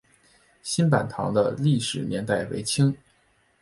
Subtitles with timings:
[0.63, 2.91] 新坂堂的历史年代为清。